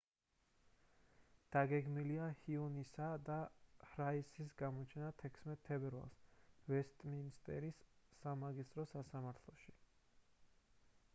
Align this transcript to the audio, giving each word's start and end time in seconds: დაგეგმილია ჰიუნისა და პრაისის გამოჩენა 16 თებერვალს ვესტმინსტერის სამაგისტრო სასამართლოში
დაგეგმილია 1.55 2.29
ჰიუნისა 2.37 3.09
და 3.27 3.35
პრაისის 3.83 4.55
გამოჩენა 4.61 5.11
16 5.19 5.59
თებერვალს 5.69 6.17
ვესტმინსტერის 6.71 7.83
სამაგისტრო 8.23 8.87
სასამართლოში 8.93 9.77